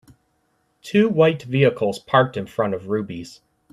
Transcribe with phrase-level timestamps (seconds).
[0.81, 3.39] Two white vehicles parked in front of Ruby 's.